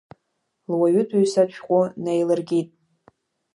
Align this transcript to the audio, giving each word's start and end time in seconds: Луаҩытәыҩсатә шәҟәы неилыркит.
Луаҩытәыҩсатә 0.69 1.53
шәҟәы 1.55 1.81
неилыркит. 2.03 2.69